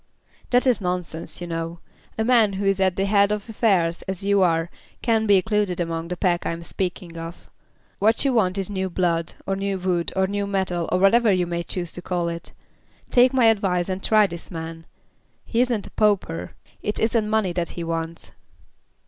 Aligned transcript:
"That's 0.49 0.81
nonsense, 0.81 1.41
you 1.41 1.45
know. 1.45 1.77
A 2.17 2.23
man 2.23 2.53
who 2.53 2.65
is 2.65 2.79
at 2.79 2.95
the 2.95 3.05
head 3.05 3.31
of 3.31 3.47
affairs 3.47 4.01
as 4.07 4.23
you 4.23 4.41
are 4.41 4.71
can't 5.03 5.27
be 5.27 5.35
included 5.35 5.79
among 5.79 6.07
the 6.07 6.17
pack 6.17 6.43
I 6.43 6.53
am 6.53 6.63
speaking 6.63 7.17
of. 7.19 7.51
What 7.99 8.25
you 8.25 8.33
want 8.33 8.57
is 8.57 8.67
new 8.67 8.89
blood, 8.89 9.35
or 9.45 9.55
new 9.55 9.77
wood, 9.77 10.11
or 10.15 10.25
new 10.25 10.47
metal, 10.47 10.89
or 10.91 10.97
whatever 10.97 11.31
you 11.31 11.45
may 11.45 11.61
choose 11.61 11.91
to 11.91 12.01
call 12.01 12.29
it. 12.29 12.51
Take 13.11 13.31
my 13.31 13.45
advice 13.45 13.89
and 13.89 14.03
try 14.03 14.25
this 14.25 14.49
man. 14.49 14.87
He 15.45 15.61
isn't 15.61 15.85
a 15.85 15.91
pauper. 15.91 16.55
It 16.81 16.99
isn't 16.99 17.29
money 17.29 17.53
that 17.53 17.69
he 17.77 17.83
wants." 17.83 18.31